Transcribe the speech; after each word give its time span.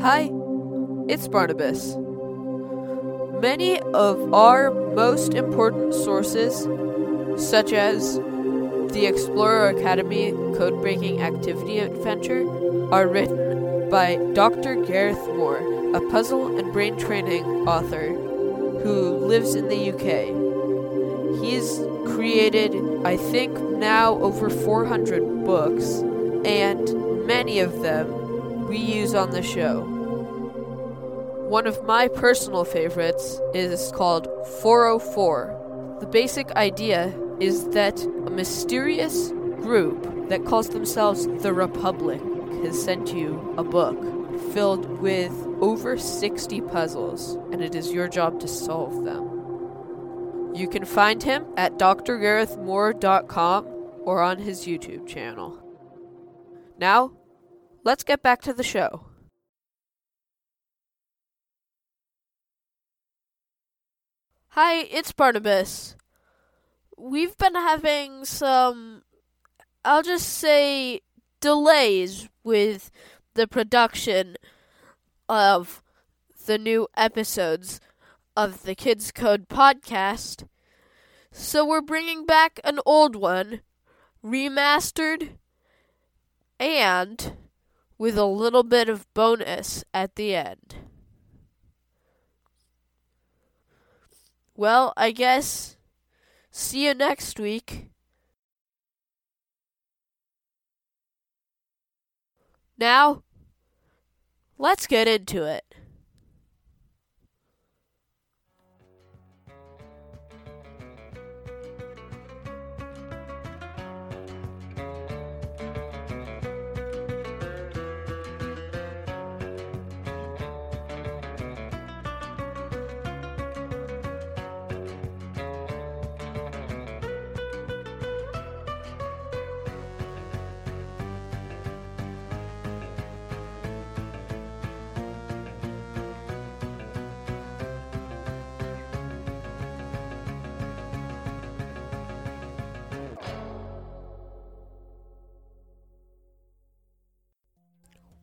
Hi, 0.00 0.30
it's 1.08 1.26
Barnabas. 1.26 1.96
Many 3.42 3.80
of 3.80 4.32
our 4.32 4.70
most 4.70 5.34
important 5.34 5.92
sources, 5.92 6.68
such 7.36 7.72
as 7.72 8.14
the 8.92 9.06
Explorer 9.06 9.70
Academy 9.70 10.30
Code 10.56 10.80
Breaking 10.80 11.20
Activity 11.20 11.80
Adventure, 11.80 12.46
are 12.92 13.08
written 13.08 13.90
by 13.90 14.16
Dr. 14.34 14.76
Gareth 14.84 15.26
Moore, 15.34 15.58
a 15.96 16.00
puzzle 16.12 16.56
and 16.56 16.72
brain 16.72 16.96
training 16.96 17.44
author 17.66 18.10
who 18.84 19.16
lives 19.16 19.56
in 19.56 19.66
the 19.66 19.90
UK. 19.90 21.42
He's 21.42 21.80
created, 22.14 22.72
I 23.04 23.16
think, 23.16 23.58
now 23.60 24.14
over 24.18 24.48
400 24.48 25.44
books, 25.44 26.04
and 26.44 27.26
many 27.26 27.58
of 27.58 27.82
them 27.82 28.17
we 28.68 28.76
use 28.76 29.14
on 29.14 29.30
the 29.30 29.42
show. 29.42 29.82
One 31.48 31.66
of 31.66 31.82
my 31.84 32.08
personal 32.08 32.64
favorites 32.64 33.40
is 33.54 33.90
called 33.92 34.28
404. 34.60 35.96
The 36.00 36.06
basic 36.06 36.52
idea 36.52 37.18
is 37.40 37.66
that 37.68 37.98
a 38.02 38.30
mysterious 38.30 39.30
group 39.62 40.28
that 40.28 40.44
calls 40.44 40.68
themselves 40.68 41.26
the 41.42 41.54
Republic 41.54 42.20
has 42.62 42.82
sent 42.82 43.14
you 43.14 43.54
a 43.56 43.64
book 43.64 43.98
filled 44.52 45.00
with 45.00 45.32
over 45.60 45.96
60 45.96 46.60
puzzles, 46.62 47.36
and 47.50 47.62
it 47.62 47.74
is 47.74 47.92
your 47.92 48.08
job 48.08 48.38
to 48.40 48.48
solve 48.48 49.04
them. 49.04 50.52
You 50.54 50.68
can 50.68 50.84
find 50.84 51.22
him 51.22 51.46
at 51.56 51.78
drgarethmoore.com 51.78 53.66
or 54.04 54.22
on 54.22 54.38
his 54.38 54.66
YouTube 54.66 55.06
channel. 55.06 55.58
Now, 56.78 57.12
let's 57.88 58.04
get 58.04 58.22
back 58.22 58.42
to 58.42 58.52
the 58.52 58.62
show. 58.62 59.06
Hi, 64.48 64.80
it's 64.80 65.10
Barnabas. 65.12 65.96
We've 66.98 67.38
been 67.38 67.54
having 67.54 68.26
some, 68.26 69.04
I'll 69.86 70.02
just 70.02 70.28
say, 70.28 71.00
delays 71.40 72.28
with 72.44 72.90
the 73.32 73.48
production 73.48 74.36
of 75.26 75.82
the 76.44 76.58
new 76.58 76.88
episodes 76.94 77.80
of 78.36 78.64
the 78.64 78.74
Kids 78.74 79.10
Code 79.10 79.48
podcast. 79.48 80.46
So 81.32 81.64
we're 81.64 81.80
bringing 81.80 82.26
back 82.26 82.60
an 82.64 82.80
old 82.84 83.16
one, 83.16 83.62
remastered, 84.22 85.38
and 86.60 87.37
with 87.98 88.16
a 88.16 88.24
little 88.24 88.62
bit 88.62 88.88
of 88.88 89.12
bonus 89.12 89.84
at 89.92 90.14
the 90.14 90.34
end. 90.34 90.76
Well, 94.54 94.92
I 94.96 95.10
guess 95.10 95.76
see 96.50 96.86
you 96.86 96.94
next 96.94 97.38
week. 97.38 97.90
Now, 102.76 103.24
let's 104.56 104.86
get 104.86 105.08
into 105.08 105.44
it. 105.44 105.67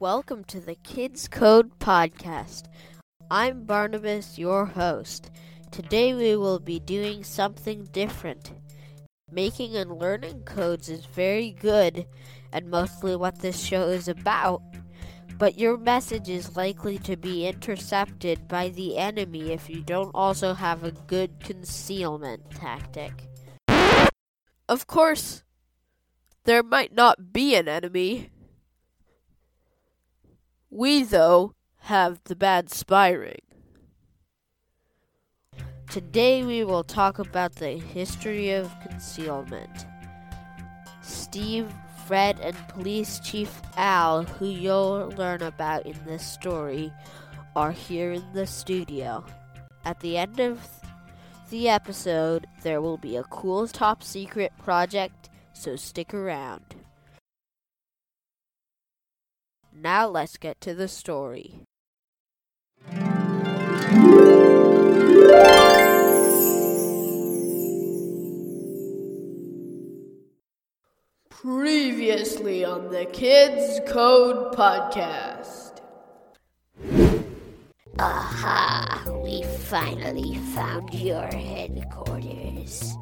Welcome 0.06 0.44
to 0.44 0.60
the 0.60 0.76
Kids 0.76 1.28
Code 1.28 1.80
Podcast. 1.80 2.66
I'm 3.32 3.64
Barnabas, 3.64 4.38
your 4.38 4.68
host. 4.68 5.32
Today 5.72 6.14
we 6.14 6.36
will 6.36 6.60
be 6.60 6.80
doing 6.80 7.24
something 7.24 7.86
different. 7.86 8.52
Making 9.32 9.76
and 9.76 9.98
learning 9.98 10.44
codes 10.44 10.90
is 10.90 11.08
very 11.08 11.50
good 11.50 12.06
and 12.54 12.70
mostly 12.70 13.16
what 13.16 13.40
this 13.40 13.60
show 13.60 13.88
is 13.88 14.08
about, 14.08 14.62
but 15.40 15.58
your 15.58 15.76
message 15.76 16.30
is 16.30 16.56
likely 16.56 17.00
to 17.00 17.18
be 17.18 17.48
intercepted 17.48 18.48
by 18.48 18.70
the 18.70 19.00
enemy 19.00 19.54
if 19.54 19.72
you 19.72 19.82
don't 19.82 20.12
also 20.14 20.54
have 20.54 20.84
a 20.84 20.92
good 20.92 21.40
concealment 21.40 22.52
tactic. 22.52 23.28
Of 24.70 24.86
course, 24.86 25.44
there 26.44 26.62
might 26.62 26.94
not 26.94 27.34
be 27.34 27.56
an 27.56 27.68
enemy. 27.68 28.30
We, 30.78 31.04
though, 31.04 31.54
have 31.84 32.20
the 32.26 32.36
bad 32.36 32.70
spy 32.70 33.12
ring. 33.12 33.40
Today 35.90 36.44
we 36.44 36.66
will 36.66 36.84
talk 36.84 37.18
about 37.18 37.56
the 37.56 37.78
history 37.78 38.52
of 38.52 38.70
concealment. 38.82 39.86
Steve, 41.02 41.72
Fred, 42.06 42.42
and 42.42 42.58
Police 42.68 43.22
Chief 43.22 43.50
Al, 43.78 44.24
who 44.24 44.48
you'll 44.48 45.14
learn 45.16 45.44
about 45.44 45.86
in 45.86 45.98
this 46.06 46.28
story, 46.28 46.92
are 47.56 47.72
here 47.72 48.12
in 48.12 48.34
the 48.34 48.46
studio. 48.46 49.24
At 49.86 50.02
the 50.02 50.18
end 50.18 50.42
of 50.42 50.60
the 51.52 51.70
episode, 51.70 52.48
there 52.64 52.82
will 52.82 52.98
be 52.98 53.16
a 53.16 53.24
cool 53.24 53.70
top 53.70 54.04
secret 54.04 54.52
project, 54.62 55.30
so 55.54 55.78
stick 55.78 56.14
around. 56.14 56.76
Now 59.78 60.08
let's 60.08 60.38
get 60.38 60.62
to 60.62 60.74
the 60.74 60.88
story. 60.88 61.62
Previously 71.30 72.64
on 72.64 72.90
the 72.90 73.06
Kids 73.12 73.82
Code 73.88 74.56
Podcast. 74.56 75.82
Aha! 78.00 79.04
We 79.24 79.44
finally 79.44 80.38
found 80.56 80.94
your 80.94 81.26
headquarters. 81.26 82.96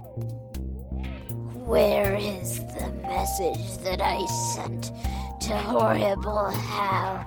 Where 1.66 2.16
is 2.16 2.60
the 2.60 2.92
message 3.04 3.78
that 3.84 4.02
I 4.02 4.26
sent 4.56 4.92
to 5.44 5.58
Horrible 5.58 6.50
Hal 6.52 7.26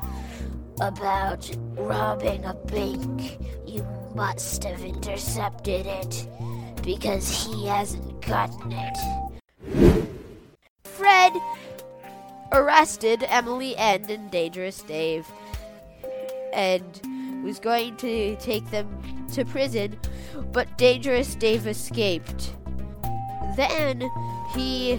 about 0.81 1.51
robbing 1.75 2.45
a 2.47 2.55
bank? 2.55 3.39
You 3.67 3.87
must 4.15 4.65
have 4.65 4.83
intercepted 4.83 5.85
it 5.85 6.27
because 6.83 7.45
he 7.45 7.67
hasn't 7.67 8.23
gotten 8.23 8.73
it. 8.73 10.09
Fred 10.85 11.35
arrested 12.53 13.23
Emily 13.29 13.77
End 13.77 14.11
and 14.11 14.31
Dangerous 14.31 14.81
Dave 14.81 15.27
and 16.55 17.43
was 17.45 17.61
going 17.61 17.97
to 17.99 18.35
take 18.37 18.71
them 18.71 18.89
to 19.35 19.45
prison, 19.45 19.99
but 20.53 20.79
Dangerous 20.79 21.35
Dave 21.35 21.67
escaped. 21.67 22.55
Then 23.57 24.11
he, 24.55 24.99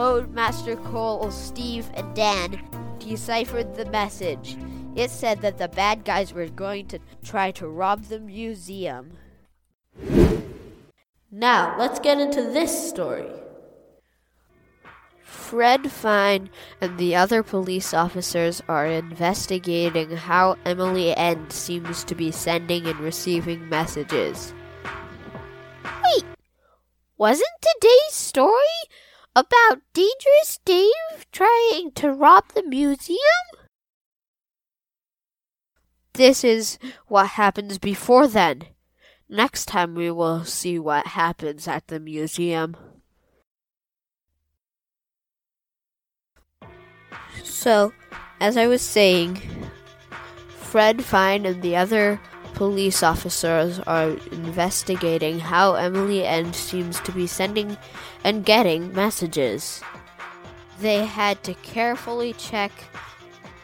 Codemaster 0.00 0.82
Cole, 0.82 1.30
Steve, 1.30 1.90
and 1.92 2.16
Dan 2.16 2.58
deciphered 2.98 3.74
the 3.74 3.84
message. 3.90 4.56
It 4.96 5.10
said 5.10 5.42
that 5.42 5.58
the 5.58 5.68
bad 5.68 6.06
guys 6.06 6.32
were 6.32 6.48
going 6.48 6.86
to 6.86 7.00
try 7.22 7.50
to 7.50 7.68
rob 7.68 8.04
the 8.04 8.18
museum. 8.18 9.18
Now, 11.30 11.76
let's 11.78 12.00
get 12.00 12.18
into 12.18 12.40
this 12.40 12.88
story. 12.88 13.28
Fred 15.20 15.92
Fine 15.92 16.48
and 16.80 16.96
the 16.96 17.14
other 17.14 17.42
police 17.42 17.92
officers 17.92 18.62
are 18.68 18.86
investigating 18.86 20.16
how 20.16 20.56
Emily 20.64 21.14
End 21.14 21.52
seems 21.52 22.04
to 22.04 22.14
be 22.14 22.30
sending 22.30 22.86
and 22.86 22.98
receiving 23.00 23.68
messages. 23.68 24.54
Wait, 25.84 26.24
wasn't 27.18 27.50
today's 27.60 28.14
story 28.14 28.80
about 29.34 29.80
Dangerous 29.92 30.58
Dave 30.64 31.30
trying 31.32 31.92
to 31.92 32.12
rob 32.12 32.52
the 32.54 32.62
museum? 32.62 33.18
this 36.20 36.44
is 36.44 36.78
what 37.06 37.40
happens 37.40 37.78
before 37.78 38.28
then. 38.28 38.62
Next 39.26 39.64
time 39.64 39.94
we 39.94 40.10
will 40.10 40.44
see 40.44 40.78
what 40.78 41.16
happens 41.16 41.66
at 41.66 41.86
the 41.88 41.98
museum. 41.98 42.76
So, 47.42 47.94
as 48.38 48.58
I 48.58 48.66
was 48.66 48.82
saying, 48.82 49.40
Fred 50.58 51.02
Fine 51.02 51.46
and 51.46 51.62
the 51.62 51.74
other 51.76 52.20
police 52.60 53.02
officers 53.02 53.78
are 53.86 54.10
investigating 54.32 55.38
how 55.38 55.76
Emily 55.76 56.26
End 56.26 56.54
seems 56.54 57.00
to 57.00 57.10
be 57.10 57.26
sending 57.26 57.78
and 58.22 58.44
getting 58.44 58.92
messages. 58.92 59.80
They 60.78 61.06
had 61.06 61.42
to 61.44 61.54
carefully 61.54 62.34
check 62.34 62.70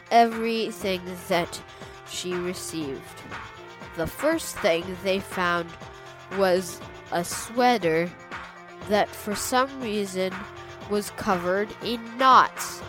everything 0.09 1.01
that 1.27 1.61
she 2.09 2.33
received. 2.33 3.21
The 3.97 4.07
first 4.07 4.57
thing 4.57 4.83
they 5.03 5.19
found 5.19 5.69
was 6.35 6.81
a 7.11 7.23
sweater 7.23 8.09
that 8.89 9.09
for 9.09 9.35
some 9.35 9.79
reason 9.79 10.33
was 10.89 11.11
covered 11.17 11.69
in 11.83 12.01
knots. 12.17 12.81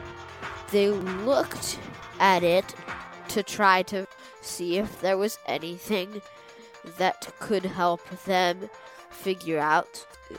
They 0.70 0.88
looked 0.88 1.78
at 2.19 2.43
it 2.43 2.75
to 3.28 3.43
try 3.43 3.82
to 3.82 4.06
see 4.49 4.79
if 4.79 5.00
there 5.00 5.19
was 5.19 5.39
anything 5.47 6.23
that 6.97 7.29
could 7.39 7.65
help 7.65 8.09
them 8.25 8.71
figure 9.11 9.59
out 9.59 10.06
uh, 10.31 10.37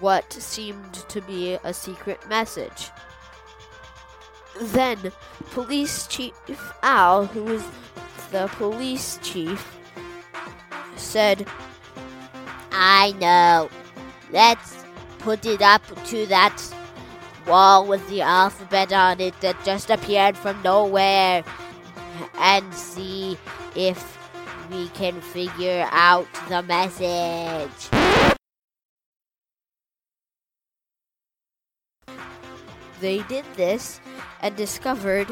what 0.00 0.32
seemed 0.32 0.94
to 0.94 1.20
be 1.22 1.58
a 1.64 1.72
secret 1.72 2.28
message. 2.28 2.90
Then, 4.60 5.12
Police 5.50 6.06
Chief 6.06 6.34
Al, 6.82 7.26
who 7.26 7.44
was 7.44 7.62
the 8.30 8.48
police 8.56 9.18
chief, 9.22 9.76
said, 10.96 11.46
I 12.72 13.12
know. 13.20 13.68
Let's 14.32 14.76
put 15.18 15.46
it 15.46 15.62
up 15.62 15.82
to 16.06 16.26
that 16.26 16.62
wall 17.46 17.86
with 17.86 18.06
the 18.08 18.22
alphabet 18.22 18.92
on 18.92 19.20
it 19.20 19.40
that 19.40 19.62
just 19.64 19.90
appeared 19.90 20.36
from 20.36 20.60
nowhere 20.62 21.44
and 22.38 22.72
see 22.74 23.38
if 23.74 24.18
we 24.70 24.88
can 24.88 25.20
figure 25.20 25.88
out 25.90 26.26
the 26.48 26.62
message. 26.62 27.90
They 33.00 33.22
did 33.24 33.44
this 33.56 34.00
and 34.40 34.56
discovered 34.56 35.28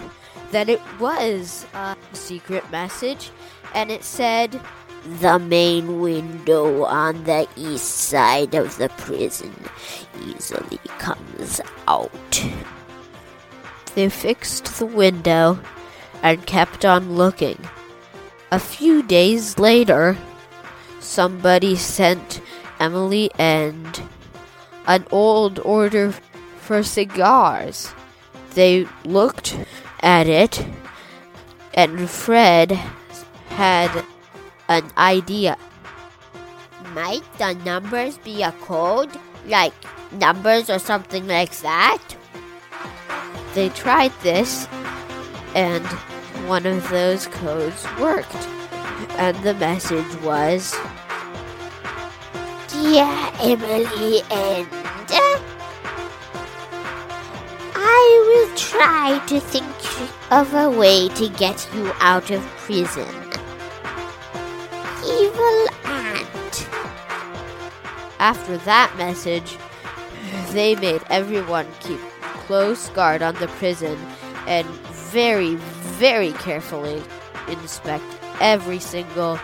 that 0.51 0.69
it 0.69 0.81
was 1.01 1.67
a 1.75 1.97
secret 2.13 2.71
message 2.71 3.31
and 3.75 3.91
it 3.91 4.05
said, 4.05 4.61
The 5.21 5.39
main 5.39 6.01
window 6.01 6.85
on 6.85 7.25
the 7.25 7.49
east 7.57 7.89
side 7.89 8.55
of 8.55 8.77
the 8.77 8.89
prison 8.91 9.55
easily 10.23 10.79
comes 10.99 11.61
out. 11.89 12.45
They 13.95 14.09
fixed 14.09 14.79
the 14.79 14.87
window 14.87 15.59
and 16.25 16.47
kept 16.47 16.85
on 16.85 17.15
looking. 17.15 17.59
A 18.51 18.59
few 18.59 19.03
days 19.03 19.59
later, 19.59 20.17
somebody 20.99 21.77
sent 21.77 22.41
Emily 22.81 23.31
End 23.39 24.03
an 24.87 25.07
old 25.11 25.59
order 25.61 26.13
for 26.57 26.83
cigars. 26.83 27.93
They 28.55 28.89
looked 29.05 29.57
at 30.01 30.27
it, 30.27 30.67
and 31.75 32.09
Fred 32.09 32.73
had 33.49 34.05
an 34.69 34.91
idea. 34.97 35.59
Might 36.95 37.25
the 37.37 37.53
numbers 37.67 38.17
be 38.19 38.43
a 38.43 38.53
code? 38.53 39.11
Like 39.47 39.75
numbers 40.13 40.71
or 40.71 40.79
something 40.79 41.27
like 41.27 41.53
that? 41.59 42.01
They 43.55 43.69
tried 43.71 44.13
this, 44.23 44.67
and 45.55 45.85
one 46.49 46.67
of 46.67 46.89
those 46.91 47.27
codes 47.29 47.87
worked. 47.99 48.35
And 49.17 49.37
the 49.43 49.55
message 49.55 50.15
was 50.23 50.75
Dear 52.69 53.09
Emily 53.41 54.21
End 54.31 54.69
I 57.77 58.47
will 58.49 58.57
try 58.57 59.25
to 59.27 59.41
think 59.41 59.65
of 60.33 60.53
a 60.55 60.71
way 60.71 61.09
to 61.09 61.29
get 61.29 61.69
you 61.75 61.93
out 62.01 62.31
of 62.31 62.43
prison. 62.59 63.09
Evil 65.07 65.67
Ant. 65.85 66.69
After 68.19 68.57
that 68.59 68.95
message, 68.97 69.57
they 70.53 70.75
made 70.75 71.03
everyone 71.09 71.67
keep 71.81 72.01
close 72.47 72.89
guard 72.91 73.23
on 73.23 73.35
the 73.37 73.49
prison 73.49 73.99
and 74.47 74.67
very, 75.13 75.57
very 75.95 76.33
carefully 76.33 77.03
inspect 77.49 78.05
every 78.41 78.79
single 78.79 79.39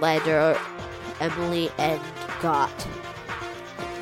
letter 0.00 0.58
Emily 1.20 1.70
End 1.78 2.00
got. 2.40 2.86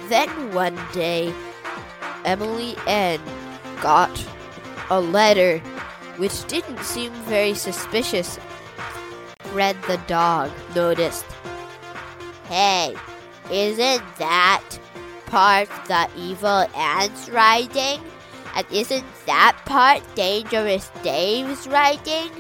Then 0.09 0.29
one 0.53 0.79
day, 0.93 1.33
Emily 2.25 2.77
End 2.87 3.23
got 3.81 4.13
a 4.91 5.01
letter 5.01 5.59
which 6.17 6.45
didn't 6.47 6.81
seem 6.81 7.13
very 7.25 7.55
suspicious. 7.55 8.39
Fred 9.41 9.77
the 9.87 9.99
dog 10.07 10.51
noticed. 10.75 11.25
Hey, 12.49 12.95
isn't 13.51 14.03
that 14.19 14.65
part 15.27 15.69
the 15.89 16.09
evil 16.17 16.67
ant's 16.75 17.29
writing? 17.29 18.01
And 18.57 18.67
isn't 18.73 19.05
that 19.27 19.55
part 19.67 20.03
Dangerous 20.15 20.91
Dave's 21.03 21.69
writing? 21.69 22.31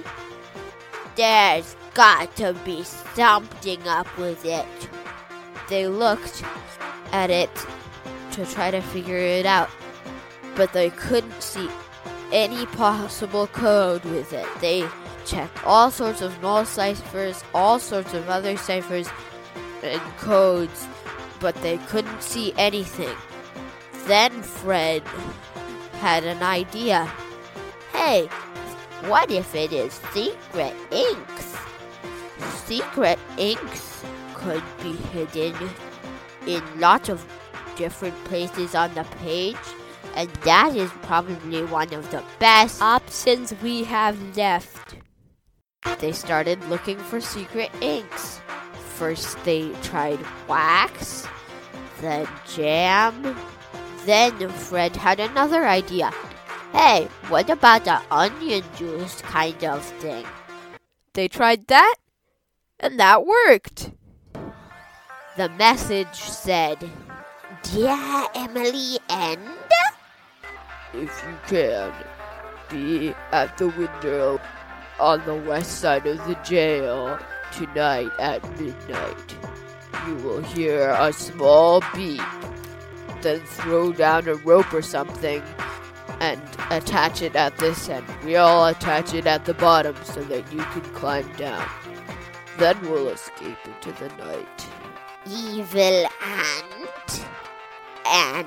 There's 1.15 1.77
got 1.93 2.35
to 2.37 2.55
be 2.65 2.85
something 2.85 3.87
up 3.87 4.09
with 4.17 4.45
it. 4.47 4.67
They 5.69 5.89
looked 5.89 6.43
at 7.13 7.31
it 7.31 7.51
to 8.33 8.47
try 8.47 8.71
to 8.71 8.81
figure 8.81 9.19
it 9.19 9.45
out, 9.45 9.69
but 10.55 10.73
they 10.73 10.89
couldn't 10.91 11.43
see 11.43 11.69
any 12.33 12.65
possible 12.67 13.47
code 13.49 14.05
with 14.07 14.33
it. 14.33 14.47
They 14.61 14.89
checked 15.27 15.65
all 15.67 15.91
sorts 15.91 16.23
of 16.23 16.41
null 16.41 16.65
ciphers, 16.65 17.45
all 17.55 17.79
sorts 17.79 18.14
of 18.14 18.29
other 18.31 18.57
ciphers 18.57 19.09
and 19.83 20.00
codes, 20.17 20.87
but 21.40 21.55
they 21.57 21.76
couldn't 21.79 22.23
see 22.23 22.55
anything. 22.57 23.14
Then 24.07 24.43
Fred 24.43 25.02
had 26.00 26.25
an 26.25 26.43
idea. 26.43 27.11
Hey, 27.93 28.29
what 29.07 29.31
if 29.31 29.55
it 29.55 29.73
is 29.73 29.93
secret 30.12 30.75
inks? 30.91 31.57
Secret 32.65 33.19
inks 33.38 34.05
could 34.35 34.62
be 34.83 34.93
hidden 34.93 35.55
in 36.47 36.62
lots 36.79 37.09
of 37.09 37.25
different 37.76 38.17
places 38.25 38.75
on 38.75 38.93
the 38.95 39.05
page, 39.23 39.57
and 40.15 40.29
that 40.45 40.75
is 40.75 40.91
probably 41.03 41.65
one 41.65 41.93
of 41.95 42.11
the 42.11 42.23
best 42.38 42.81
options 42.83 43.55
we 43.62 43.85
have 43.85 44.17
left. 44.37 44.97
They 46.00 46.12
started 46.12 46.62
looking 46.69 46.99
for 46.99 47.21
secret 47.21 47.71
inks. 47.81 48.41
First, 48.97 49.43
they 49.45 49.71
tried 49.83 50.19
wax, 50.49 51.26
then 52.00 52.26
jam. 52.47 53.37
Then 54.07 54.49
Fred 54.51 54.95
had 54.95 55.19
another 55.19 55.67
idea. 55.67 56.13
Hey, 56.71 57.09
what 57.29 57.51
about 57.51 57.85
the 57.85 58.01
onion 58.09 58.63
juice 58.77 59.21
kind 59.23 59.65
of 59.65 59.85
thing? 59.99 60.25
They 61.15 61.27
tried 61.27 61.67
that, 61.67 61.97
and 62.79 63.01
that 63.01 63.27
worked. 63.27 63.91
The 65.37 65.49
message 65.59 66.15
said, 66.15 66.79
Dear 67.65 68.29
Emily 68.33 69.01
End, 69.11 69.43
If 70.95 71.11
you 71.27 71.39
can, 71.49 71.93
be 72.71 73.13
at 73.33 73.59
the 73.59 73.69
window 73.71 74.41
on 75.01 75.25
the 75.27 75.35
west 75.35 75.81
side 75.81 76.07
of 76.07 76.19
the 76.29 76.37
jail 76.45 77.19
tonight 77.51 78.13
at 78.21 78.41
midnight. 78.61 79.35
You 80.07 80.15
will 80.23 80.43
hear 80.43 80.97
a 80.97 81.13
small 81.13 81.83
beep. 81.93 82.23
Then 83.23 83.40
throw 83.40 83.92
down 83.92 84.28
a 84.28 84.35
rope 84.35 84.73
or 84.73 84.82
something 84.82 85.42
and 86.20 86.40
attach 86.70 87.23
it 87.23 87.37
at 87.37 87.56
this 87.58 87.88
end. 87.88 88.06
We 88.25 88.37
all 88.37 88.66
attach 88.66 89.14
it 89.14 89.26
at 89.26 89.44
the 89.44 89.54
bottom 89.54 89.96
so 90.04 90.23
that 90.25 90.52
you 90.52 90.61
can 90.61 90.82
climb 90.94 91.30
down. 91.37 91.68
Then 92.58 92.80
we'll 92.82 93.08
escape 93.08 93.58
into 93.64 93.92
the 93.92 94.08
night. 94.16 94.66
Evil 95.28 96.06
Ant, 96.23 97.26
and 98.06 98.46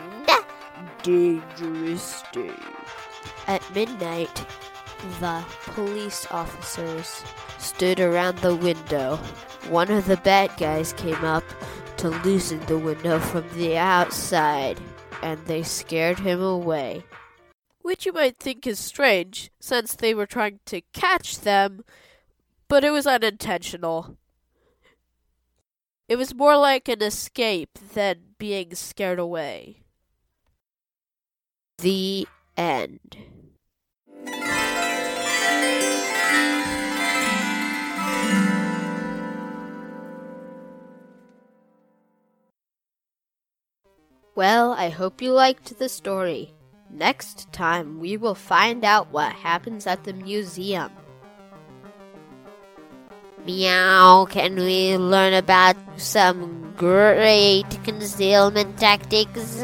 Dangerous 1.04 2.24
Dave. 2.32 2.54
At 3.48 3.62
midnight, 3.76 4.46
The 5.20 5.44
police 5.66 6.28
officers 6.30 7.24
stood 7.58 8.00
around 8.00 8.40
the 8.40 8.56
window. 8.56 9.18
One 9.70 9.90
of 9.92 10.06
the 10.06 10.18
bad 10.18 10.52
guys 10.58 10.92
came 10.94 11.24
up 11.24 11.44
to 12.00 12.10
loosen 12.24 12.66
the 12.68 12.78
window 12.78 13.20
from 13.20 13.44
the 13.56 13.78
outside, 13.78 14.80
and 15.22 15.38
they 15.46 15.62
scared 15.62 16.18
him 16.20 16.42
away. 16.42 17.04
Which 17.82 18.06
you 18.06 18.14
might 18.14 18.38
think 18.38 18.66
is 18.66 18.80
strange, 18.80 19.52
since 19.60 19.96
they 19.96 20.14
were 20.14 20.26
trying 20.26 20.62
to 20.68 20.80
catch 20.94 21.42
them, 21.42 21.84
but 22.70 22.86
it 22.86 22.92
was 22.92 23.06
unintentional. 23.06 24.18
It 26.08 26.16
was 26.16 26.34
more 26.34 26.56
like 26.56 26.88
an 26.88 27.04
escape 27.04 27.78
than 27.94 28.20
being 28.38 28.76
scared 28.76 29.20
away. 29.20 29.84
The 31.80 32.28
end. 32.56 33.18
Well, 44.40 44.72
I 44.72 44.88
hope 44.88 45.22
you 45.22 45.34
liked 45.34 45.80
the 45.80 45.90
story. 45.90 46.54
Next 46.90 47.52
time, 47.52 48.00
we 48.00 48.16
will 48.16 48.36
find 48.36 48.86
out 48.86 49.12
what 49.12 49.34
happens 49.34 49.86
at 49.86 50.06
the 50.06 50.14
museum. 50.14 50.94
Meow, 53.46 54.26
can 54.30 54.56
we 54.56 54.96
learn 54.96 55.34
about 55.34 55.76
some 55.98 56.74
great 56.78 57.66
concealment 57.84 58.80
tactics? 58.80 59.62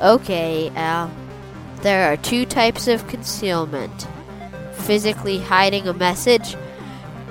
Okay, 0.00 0.70
Al. 0.76 1.10
There 1.82 2.12
are 2.12 2.16
two 2.16 2.46
types 2.46 2.86
of 2.86 3.08
concealment 3.08 4.06
physically 4.86 5.40
hiding 5.40 5.88
a 5.88 5.92
message 5.92 6.54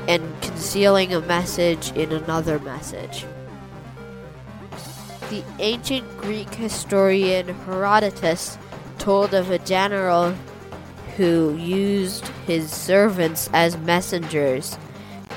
and 0.09 0.21
concealing 0.41 1.13
a 1.13 1.21
message 1.21 1.93
in 1.93 2.11
another 2.11 2.59
message. 2.59 3.25
The 5.33 5.43
ancient 5.57 6.17
Greek 6.19 6.53
historian 6.53 7.47
Herodotus 7.65 8.55
told 8.99 9.33
of 9.33 9.49
a 9.49 9.57
general 9.57 10.35
who 11.17 11.55
used 11.55 12.27
his 12.45 12.69
servants 12.69 13.49
as 13.51 13.75
messengers. 13.79 14.77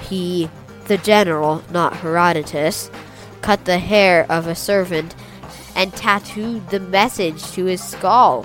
He, 0.06 0.50
the 0.84 0.98
general, 0.98 1.62
not 1.70 1.96
Herodotus, 1.96 2.90
cut 3.40 3.64
the 3.64 3.78
hair 3.78 4.26
of 4.30 4.46
a 4.46 4.54
servant 4.54 5.14
and 5.74 5.94
tattooed 5.94 6.68
the 6.68 6.80
message 6.80 7.42
to 7.52 7.64
his 7.64 7.82
skull. 7.82 8.42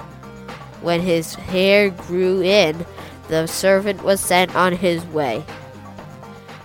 When 0.82 1.02
his 1.02 1.36
hair 1.36 1.90
grew 1.90 2.42
in, 2.42 2.86
the 3.28 3.46
servant 3.46 4.06
was 4.06 4.22
sent 4.22 4.56
on 4.56 4.72
his 4.72 5.04
way. 5.08 5.44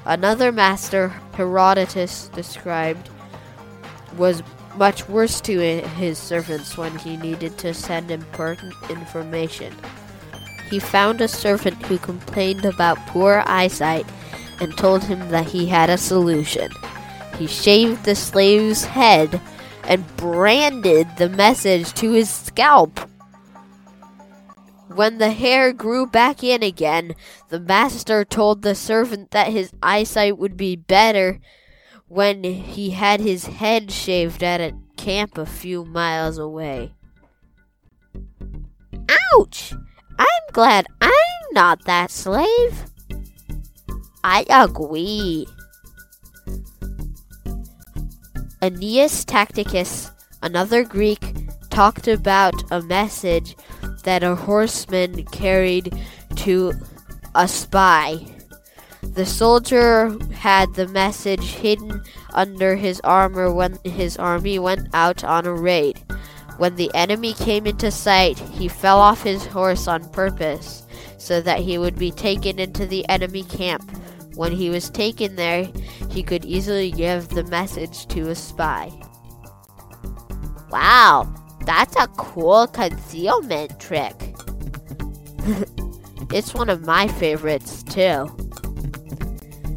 Another 0.04 0.52
master 0.52 1.08
Herodotus 1.32 2.28
described 2.28 3.10
was 4.16 4.44
much 4.76 5.09
worse 5.09 5.40
to 5.42 5.59
his 5.59 6.18
servants 6.18 6.76
when 6.76 6.97
he 6.99 7.16
needed 7.16 7.56
to 7.59 7.75
send 7.75 8.11
important 8.11 8.75
information. 8.90 9.75
He 10.71 10.78
found 10.78 11.21
a 11.21 11.28
servant 11.28 11.85
who 11.87 11.99
complained 11.99 12.64
about 12.64 12.99
poor 13.06 13.42
eyesight 13.47 14.06
and 14.61 14.76
told 14.76 15.04
him 15.04 15.28
that 15.28 15.47
he 15.47 15.66
had 15.66 15.90
a 15.90 15.99
solution. 15.99 16.71
He 17.38 17.47
shaved 17.47 18.04
the 18.04 18.14
slave's 18.14 18.85
head 18.85 19.40
and 19.85 20.16
branded 20.16 21.06
the 21.16 21.28
message 21.28 21.92
to 21.95 22.12
his 22.12 22.30
scalp. 22.30 22.99
When 24.88 25.18
the 25.18 25.30
hair 25.30 25.73
grew 25.73 26.06
back 26.06 26.42
in 26.42 26.62
again, 26.62 27.14
the 27.49 27.61
master 27.61 28.25
told 28.25 28.62
the 28.62 28.75
servant 28.75 29.30
that 29.33 29.52
his 29.52 29.73
eyesight 29.83 30.38
would 30.38 30.56
be 30.56 30.75
better 30.75 31.38
when 32.08 32.44
he 32.44 32.90
had 32.90 33.20
his 33.20 33.46
head 33.46 33.90
shaved 33.90 34.42
at 34.42 34.60
a 34.60 34.76
camp 34.96 35.36
a 35.38 35.46
few 35.46 35.84
miles 35.84 36.38
away. 36.38 36.92
Ouch! 39.34 39.72
I'm 40.18 40.52
glad 40.52 40.86
I'm 41.00 41.12
not 41.52 41.84
that 41.84 42.10
slave. 42.10 42.84
I 44.25 44.44
agree. 44.48 45.46
Aeneas 48.62 49.25
Tacticus, 49.25 50.10
another 50.42 50.82
Greek, 50.82 51.34
talked 51.70 52.08
about 52.08 52.54
a 52.70 52.80
message 52.82 53.54
that 54.04 54.22
a 54.22 54.34
horseman 54.34 55.25
carried 55.26 55.94
to 56.36 56.72
a 57.34 57.46
spy. 57.46 58.35
The 59.16 59.25
soldier 59.25 60.14
had 60.35 60.75
the 60.75 60.88
message 60.88 61.52
hidden 61.52 62.02
under 62.35 62.76
his 62.76 63.00
armor 63.00 63.50
when 63.50 63.78
his 63.82 64.18
army 64.18 64.58
went 64.58 64.88
out 64.92 65.25
on 65.25 65.46
a 65.46 65.54
raid. 65.54 65.99
When 66.58 66.76
the 66.76 66.90
enemy 66.92 67.32
came 67.32 67.66
into 67.66 67.90
sight, 67.90 68.38
he 68.38 68.68
fell 68.68 68.99
off 68.99 69.23
his 69.23 69.46
horse 69.46 69.88
on 69.88 70.06
purpose 70.11 70.85
so 71.16 71.40
that 71.40 71.61
he 71.61 71.78
would 71.78 71.99
be 71.99 72.11
taken 72.11 72.58
into 72.58 72.85
the 72.85 73.08
enemy 73.08 73.44
camp. 73.44 73.90
When 74.35 74.52
he 74.52 74.68
was 74.68 74.90
taken 74.90 75.37
there, 75.37 75.66
he 76.11 76.23
could 76.23 76.44
easily 76.44 76.90
give 76.90 77.30
the 77.30 77.44
message 77.44 78.06
to 78.08 78.28
a 78.28 78.35
spy. 78.35 78.92
Wow, 80.70 81.35
that's 81.64 81.96
a 81.96 82.06
cool 82.18 82.66
concealment 82.66 83.80
trick. 83.80 84.35
it's 86.35 86.52
one 86.52 86.68
of 86.68 86.85
my 86.85 87.08
favorites, 87.08 87.82
too. 87.82 88.28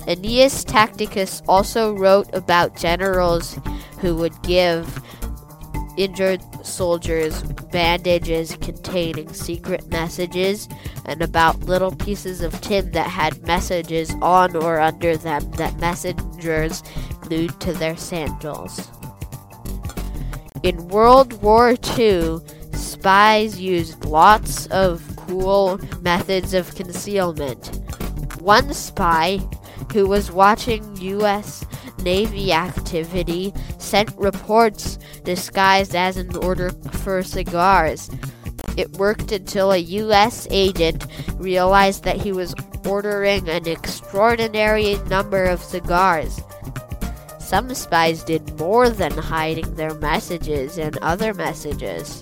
Aeneas 0.08 0.63
Tacticus 0.63 1.41
also 1.48 1.94
wrote 1.94 2.29
about 2.34 2.75
generals 2.75 3.60
who 4.00 4.15
would 4.15 4.41
give 4.44 5.01
injured 5.98 6.41
soldiers 6.65 7.44
bandages 7.72 8.56
containing 8.62 9.32
secret 9.34 9.86
messages 9.89 10.70
and 11.06 11.22
about 11.22 11.60
little 11.62 11.96
pieces 11.96 12.41
of 12.41 12.60
tin 12.62 12.91
that 12.91 13.08
had 13.08 13.46
messages 13.46 14.13
on 14.22 14.56
or 14.56 14.79
under 14.79 15.18
them 15.18 15.51
that 15.51 15.77
messengers 15.79 16.82
glued 17.22 17.60
to 17.60 17.74
their 17.74 17.98
sandals. 17.98 18.89
In 20.63 20.88
World 20.88 21.41
War 21.41 21.75
II, 21.98 22.39
spies 22.74 23.60
used 23.60 24.06
lots 24.06 24.68
of 24.68 25.03
cool 25.15 25.79
methods 26.01 26.53
of 26.53 26.75
concealment. 26.75 27.68
One 28.41 28.74
spy 28.74 29.39
who 29.91 30.08
was 30.08 30.31
watching 30.31 30.96
U.S. 30.98 31.65
Navy 32.03 32.53
activity 32.53 33.53
sent 33.77 34.15
reports 34.17 34.98
disguised 35.24 35.96
as 35.96 36.17
an 36.17 36.36
order 36.38 36.69
for 36.91 37.24
cigars. 37.24 38.10
It 38.77 38.91
worked 38.93 39.31
until 39.31 39.72
a 39.72 39.77
U.S. 39.77 40.48
agent 40.51 41.05
realized 41.36 42.03
that 42.03 42.17
he 42.17 42.31
was 42.31 42.53
ordering 42.86 43.50
an 43.50 43.67
extraordinary 43.67 44.96
number 45.10 45.43
of 45.43 45.62
cigars. 45.62 46.39
Some 47.39 47.74
spies 47.74 48.24
did 48.24 48.58
more 48.60 48.89
than 48.89 49.12
hiding 49.12 49.74
their 49.74 49.96
messages 49.96 50.77
and 50.77 50.98
other 51.00 51.34
messages. 51.34 52.22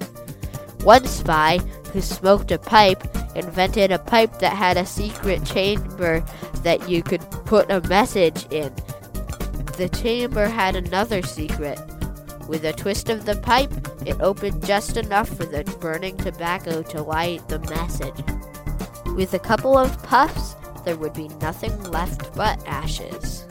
One 0.83 1.05
spy, 1.05 1.59
who 1.91 2.01
smoked 2.01 2.51
a 2.51 2.57
pipe, 2.57 3.03
invented 3.37 3.91
a 3.91 3.99
pipe 3.99 4.39
that 4.39 4.53
had 4.53 4.77
a 4.77 4.85
secret 4.85 5.45
chamber 5.45 6.23
that 6.63 6.89
you 6.89 7.03
could 7.03 7.21
put 7.45 7.71
a 7.71 7.81
message 7.87 8.45
in. 8.51 8.73
The 9.77 9.89
chamber 9.89 10.47
had 10.47 10.75
another 10.75 11.21
secret. 11.21 11.79
With 12.47 12.65
a 12.65 12.73
twist 12.73 13.09
of 13.09 13.25
the 13.25 13.35
pipe, 13.35 13.71
it 14.05 14.19
opened 14.21 14.65
just 14.65 14.97
enough 14.97 15.29
for 15.29 15.45
the 15.45 15.63
burning 15.79 16.17
tobacco 16.17 16.81
to 16.81 17.03
light 17.03 17.47
the 17.47 17.59
message. 17.59 18.15
With 19.15 19.33
a 19.33 19.39
couple 19.39 19.77
of 19.77 20.01
puffs, 20.03 20.55
there 20.83 20.95
would 20.95 21.13
be 21.13 21.27
nothing 21.41 21.83
left 21.83 22.33
but 22.35 22.65
ashes. 22.65 23.43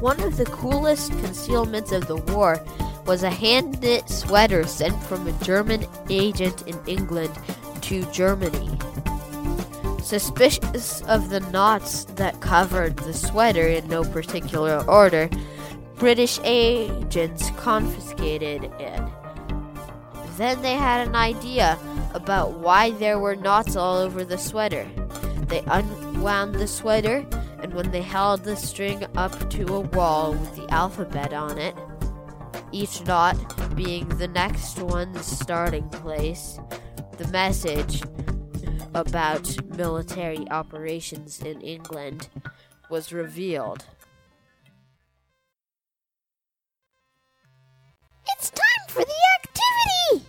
One 0.00 0.20
of 0.20 0.36
the 0.36 0.46
coolest 0.46 1.12
concealments 1.12 1.92
of 1.92 2.06
the 2.06 2.16
war 2.16 2.64
was 3.06 3.22
a 3.22 3.30
hand 3.30 3.80
knit 3.80 4.08
sweater 4.08 4.66
sent 4.66 5.00
from 5.04 5.26
a 5.26 5.44
German 5.44 5.86
agent 6.08 6.66
in 6.66 6.78
England 6.86 7.32
to 7.82 8.04
Germany. 8.12 8.70
Suspicious 10.02 11.02
of 11.02 11.30
the 11.30 11.40
knots 11.52 12.04
that 12.16 12.40
covered 12.40 12.96
the 12.98 13.14
sweater 13.14 13.68
in 13.68 13.86
no 13.88 14.04
particular 14.04 14.84
order, 14.88 15.28
British 15.96 16.38
agents 16.44 17.50
confiscated 17.56 18.64
it. 18.78 19.00
Then 20.36 20.60
they 20.62 20.74
had 20.74 21.06
an 21.06 21.14
idea 21.14 21.78
about 22.12 22.54
why 22.54 22.90
there 22.92 23.18
were 23.18 23.36
knots 23.36 23.76
all 23.76 23.96
over 23.96 24.24
the 24.24 24.38
sweater. 24.38 24.86
They 25.46 25.62
unwound 25.66 26.56
the 26.56 26.66
sweater, 26.66 27.24
and 27.62 27.72
when 27.74 27.90
they 27.90 28.02
held 28.02 28.44
the 28.44 28.56
string 28.56 29.04
up 29.16 29.50
to 29.50 29.74
a 29.74 29.80
wall 29.80 30.32
with 30.32 30.56
the 30.56 30.70
alphabet 30.72 31.32
on 31.32 31.58
it, 31.58 31.74
each 32.74 33.06
knot 33.06 33.36
being 33.76 34.08
the 34.08 34.26
next 34.26 34.80
one's 34.80 35.24
starting 35.24 35.88
place, 35.90 36.58
the 37.18 37.28
message 37.28 38.02
about 38.94 39.48
military 39.76 40.44
operations 40.50 41.40
in 41.40 41.60
England 41.60 42.28
was 42.90 43.12
revealed. 43.12 43.84
It's 48.36 48.50
time 48.50 48.88
for 48.88 49.04
the 49.04 49.22
activity! 49.44 50.26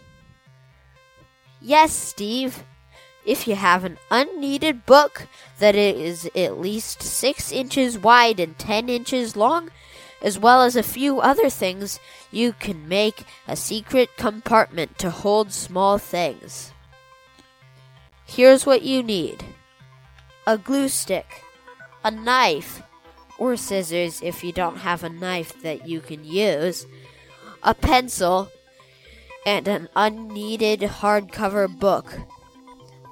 Yes, 1.61 1.93
Steve. 1.93 2.63
If 3.25 3.47
you 3.47 3.55
have 3.55 3.83
an 3.83 3.97
unneeded 4.11 4.85
book 4.85 5.27
that 5.57 5.73
is 5.75 6.29
at 6.35 6.59
least 6.59 7.01
6 7.01 7.51
inches 7.51 7.97
wide 7.97 8.39
and 8.39 8.55
10 8.59 8.87
inches 8.87 9.35
long, 9.35 9.71
as 10.21 10.39
well 10.39 10.61
as 10.63 10.75
a 10.75 10.83
few 10.83 11.19
other 11.19 11.49
things, 11.49 11.99
you 12.35 12.51
can 12.51 12.87
make 12.87 13.23
a 13.47 13.55
secret 13.55 14.09
compartment 14.17 14.99
to 14.99 15.09
hold 15.09 15.53
small 15.53 15.97
things. 15.97 16.73
Here's 18.25 18.65
what 18.65 18.81
you 18.81 19.01
need 19.01 19.43
a 20.45 20.57
glue 20.57 20.89
stick, 20.89 21.43
a 22.03 22.11
knife, 22.11 22.81
or 23.37 23.55
scissors 23.55 24.21
if 24.21 24.43
you 24.43 24.51
don't 24.51 24.77
have 24.77 25.03
a 25.03 25.09
knife 25.09 25.61
that 25.61 25.87
you 25.87 26.01
can 26.01 26.25
use, 26.25 26.85
a 27.63 27.73
pencil, 27.73 28.49
and 29.45 29.67
an 29.67 29.87
unneeded 29.95 30.81
hardcover 30.81 31.67
book. 31.67 32.13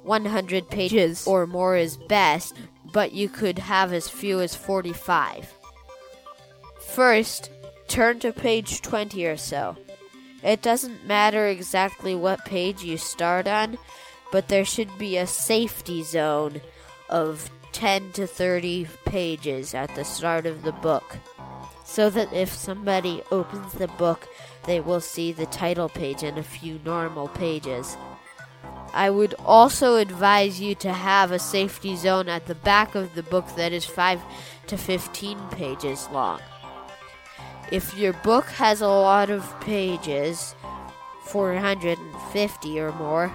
100 0.02 0.68
pages 0.68 1.26
or 1.26 1.46
more 1.46 1.76
is 1.76 1.96
best, 1.96 2.54
but 2.92 3.12
you 3.12 3.30
could 3.30 3.58
have 3.58 3.90
as 3.90 4.06
few 4.06 4.40
as 4.40 4.54
45. 4.54 5.54
First, 6.80 7.50
turn 7.88 8.18
to 8.20 8.32
page 8.32 8.82
20 8.82 9.26
or 9.26 9.36
so. 9.36 9.76
It 10.42 10.60
doesn't 10.62 11.06
matter 11.06 11.46
exactly 11.46 12.14
what 12.14 12.44
page 12.44 12.82
you 12.82 12.98
start 12.98 13.46
on, 13.48 13.78
but 14.30 14.48
there 14.48 14.64
should 14.64 14.98
be 14.98 15.16
a 15.16 15.26
safety 15.26 16.02
zone 16.02 16.60
of 17.08 17.50
10 17.72 18.12
to 18.12 18.26
30 18.26 18.86
pages 19.04 19.74
at 19.74 19.94
the 19.94 20.04
start 20.04 20.46
of 20.46 20.62
the 20.62 20.72
book, 20.72 21.16
so 21.84 22.10
that 22.10 22.32
if 22.32 22.52
somebody 22.52 23.22
opens 23.30 23.72
the 23.72 23.88
book, 23.88 24.28
they 24.66 24.80
will 24.80 25.00
see 25.00 25.32
the 25.32 25.46
title 25.46 25.88
page 25.88 26.22
and 26.22 26.38
a 26.38 26.42
few 26.42 26.78
normal 26.84 27.28
pages. 27.28 27.96
I 28.92 29.10
would 29.10 29.34
also 29.44 29.96
advise 29.96 30.60
you 30.60 30.74
to 30.76 30.92
have 30.92 31.32
a 31.32 31.38
safety 31.38 31.96
zone 31.96 32.28
at 32.28 32.46
the 32.46 32.54
back 32.54 32.94
of 32.94 33.14
the 33.14 33.24
book 33.24 33.46
that 33.56 33.72
is 33.72 33.84
5 33.84 34.20
to 34.68 34.76
15 34.76 35.38
pages 35.50 36.08
long. 36.12 36.40
If 37.70 37.96
your 37.96 38.12
book 38.12 38.44
has 38.46 38.80
a 38.80 38.88
lot 38.88 39.30
of 39.30 39.60
pages, 39.60 40.54
450 41.24 42.80
or 42.80 42.92
more, 42.92 43.32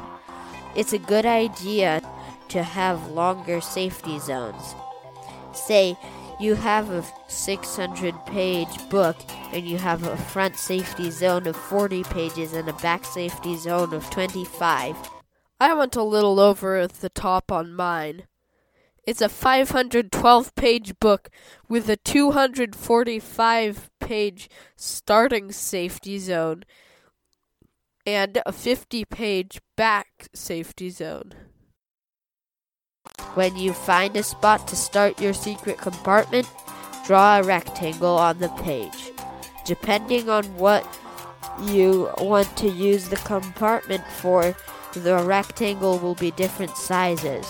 it's 0.75 0.93
a 0.93 0.99
good 0.99 1.25
idea 1.25 2.01
to 2.49 2.63
have 2.63 3.11
longer 3.11 3.59
safety 3.61 4.19
zones. 4.19 4.75
Say 5.53 5.97
you 6.39 6.55
have 6.55 6.89
a 6.89 7.03
600 7.27 8.25
page 8.25 8.89
book 8.89 9.17
and 9.51 9.67
you 9.67 9.77
have 9.77 10.03
a 10.03 10.15
front 10.15 10.55
safety 10.55 11.09
zone 11.09 11.47
of 11.47 11.55
40 11.55 12.03
pages 12.03 12.53
and 12.53 12.69
a 12.69 12.73
back 12.73 13.05
safety 13.05 13.57
zone 13.57 13.93
of 13.93 14.09
25. 14.09 14.95
I 15.59 15.73
went 15.73 15.95
a 15.95 16.03
little 16.03 16.39
over 16.39 16.87
the 16.87 17.09
top 17.09 17.51
on 17.51 17.73
mine. 17.73 18.23
It's 19.09 19.21
a 19.23 19.27
512 19.27 20.53
page 20.53 20.99
book 20.99 21.31
with 21.67 21.89
a 21.89 21.97
245 21.97 23.89
page 23.99 24.49
starting 24.75 25.51
safety 25.51 26.19
zone 26.19 26.61
and 28.05 28.39
a 28.45 28.51
50 28.51 29.05
page 29.05 29.61
back 29.75 30.27
safety 30.35 30.91
zone. 30.91 31.33
When 33.33 33.57
you 33.57 33.73
find 33.73 34.15
a 34.15 34.21
spot 34.21 34.67
to 34.67 34.75
start 34.75 35.19
your 35.19 35.33
secret 35.33 35.79
compartment, 35.79 36.47
draw 37.07 37.39
a 37.39 37.43
rectangle 37.43 38.15
on 38.15 38.37
the 38.37 38.49
page. 38.61 39.11
Depending 39.65 40.29
on 40.29 40.43
what 40.55 40.85
you 41.63 42.11
want 42.19 42.55
to 42.57 42.69
use 42.69 43.09
the 43.09 43.15
compartment 43.15 44.03
for, 44.19 44.55
the 44.93 45.17
rectangle 45.23 45.97
will 45.97 46.13
be 46.13 46.29
different 46.29 46.77
sizes. 46.77 47.47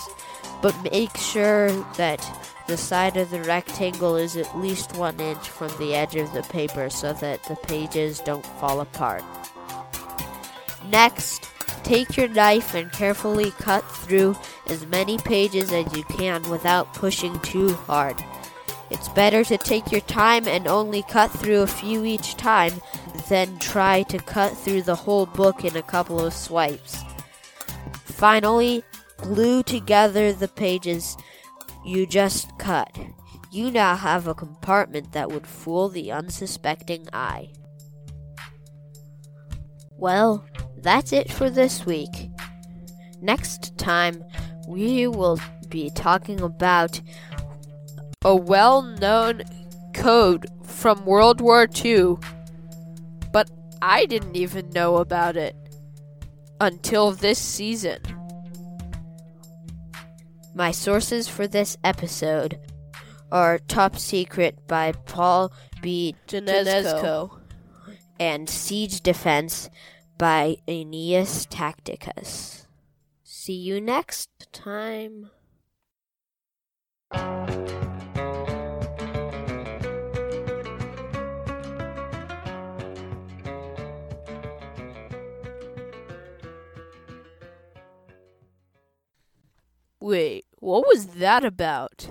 But 0.62 0.74
make 0.82 1.16
sure 1.16 1.70
that 1.96 2.20
the 2.66 2.76
side 2.76 3.16
of 3.16 3.30
the 3.30 3.42
rectangle 3.42 4.16
is 4.16 4.36
at 4.36 4.58
least 4.58 4.96
one 4.96 5.18
inch 5.18 5.48
from 5.48 5.76
the 5.78 5.94
edge 5.94 6.14
of 6.16 6.32
the 6.32 6.42
paper 6.44 6.90
so 6.90 7.12
that 7.14 7.42
the 7.44 7.56
pages 7.56 8.20
don't 8.20 8.46
fall 8.46 8.80
apart. 8.80 9.24
Next, 10.88 11.48
take 11.82 12.16
your 12.16 12.28
knife 12.28 12.74
and 12.74 12.92
carefully 12.92 13.50
cut 13.52 13.84
through 13.90 14.36
as 14.66 14.86
many 14.86 15.18
pages 15.18 15.72
as 15.72 15.96
you 15.96 16.04
can 16.04 16.48
without 16.48 16.94
pushing 16.94 17.38
too 17.40 17.72
hard. 17.74 18.16
It's 18.90 19.08
better 19.08 19.44
to 19.44 19.56
take 19.56 19.90
your 19.92 20.00
time 20.02 20.46
and 20.48 20.66
only 20.66 21.02
cut 21.02 21.30
through 21.30 21.62
a 21.62 21.66
few 21.66 22.04
each 22.04 22.36
time 22.36 22.74
than 23.28 23.58
try 23.58 24.02
to 24.04 24.18
cut 24.18 24.56
through 24.56 24.82
the 24.82 24.96
whole 24.96 25.26
book 25.26 25.64
in 25.64 25.76
a 25.76 25.82
couple 25.82 26.24
of 26.24 26.34
swipes. 26.34 27.02
Finally, 28.04 28.84
glue 29.20 29.62
together 29.62 30.32
the 30.32 30.48
pages 30.48 31.16
you 31.84 32.06
just 32.06 32.56
cut. 32.58 32.96
You 33.50 33.70
now 33.70 33.96
have 33.96 34.26
a 34.26 34.34
compartment 34.34 35.12
that 35.12 35.30
would 35.30 35.46
fool 35.46 35.88
the 35.88 36.12
unsuspecting 36.12 37.08
eye. 37.12 37.50
Well, 39.96 40.46
that's 40.76 41.12
it 41.12 41.30
for 41.32 41.50
this 41.50 41.84
week. 41.84 42.30
Next 43.20 43.76
time, 43.76 44.24
we 44.66 45.06
will 45.06 45.38
be 45.68 45.90
talking 45.90 46.40
about 46.40 47.00
A 48.24 48.34
well 48.34 48.82
known 48.82 49.42
code 49.94 50.46
from 50.64 51.04
World 51.04 51.40
War 51.40 51.66
II, 51.84 52.16
but 53.32 53.50
I 53.82 54.06
didn't 54.06 54.36
even 54.36 54.70
know 54.70 54.96
about 54.96 55.36
it 55.36 55.56
until 56.60 57.12
this 57.12 57.38
season. 57.38 58.00
My 60.54 60.70
sources 60.72 61.28
for 61.28 61.46
this 61.46 61.76
episode 61.84 62.58
are 63.30 63.58
Top 63.58 63.96
Secret 63.96 64.66
by 64.66 64.92
Paul 64.92 65.52
B. 65.80 66.16
Janeczko. 66.26 67.38
and 68.18 68.48
Siege 68.48 69.00
Defense 69.00 69.70
by 70.18 70.56
Aeneas 70.68 71.46
Tacticus. 71.46 72.66
See 73.22 73.54
you 73.54 73.80
next 73.80 74.28
time. 74.52 75.30
Wait, 90.10 90.44
what 90.58 90.88
was 90.88 91.06
that 91.22 91.44
about? 91.44 92.10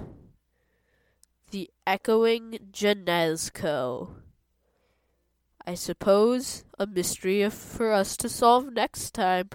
The 1.52 1.70
echoing 1.86 2.58
Janeczko. 2.72 4.12
I 5.68 5.74
suppose 5.74 6.64
a 6.80 6.88
mystery 6.88 7.50
for 7.50 7.92
us 7.92 8.16
to 8.16 8.30
solve 8.30 8.72
next 8.72 9.12
time. 9.12 9.50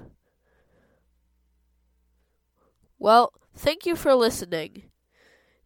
Well, 2.99 3.33
thank 3.57 3.87
you 3.87 3.97
for 3.97 4.15
listening. 4.15 4.91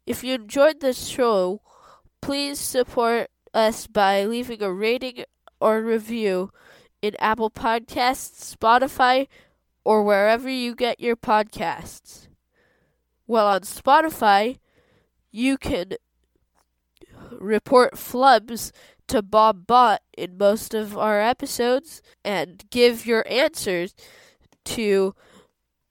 If 0.06 0.22
you 0.22 0.34
enjoyed 0.34 0.78
this 0.78 1.08
show, 1.08 1.60
please 2.20 2.60
support 2.60 3.28
us 3.52 3.88
by 3.88 4.24
leaving 4.24 4.62
a 4.62 4.72
rating 4.72 5.24
or 5.60 5.82
review 5.82 6.52
in 7.02 7.16
Apple 7.18 7.50
Podcasts, 7.50 8.54
Spotify, 8.54 9.26
or 9.84 10.04
wherever 10.04 10.48
you 10.48 10.76
get 10.76 11.00
your 11.00 11.16
podcasts. 11.16 12.27
Well, 13.28 13.46
on 13.46 13.60
Spotify, 13.60 14.58
you 15.30 15.58
can 15.58 15.92
report 17.30 17.94
flubs 17.94 18.72
to 19.08 19.20
Bob 19.20 19.66
Bot 19.66 20.00
in 20.16 20.38
most 20.38 20.72
of 20.72 20.96
our 20.96 21.20
episodes 21.20 22.00
and 22.24 22.64
give 22.70 23.04
your 23.04 23.26
answers 23.28 23.94
to 24.64 25.14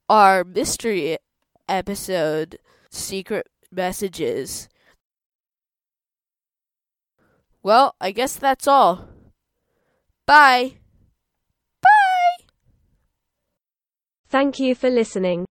our 0.09 0.43
mystery 0.43 1.17
episode 1.69 2.57
secret 2.89 3.47
messages. 3.71 4.67
Well, 7.61 7.95
I 8.01 8.11
guess 8.11 8.35
that's 8.35 8.67
all. 8.67 9.09
Bye. 10.25 10.77
Bye. 11.83 12.45
Thank 14.27 14.59
you 14.59 14.73
for 14.73 14.89
listening. 14.89 15.45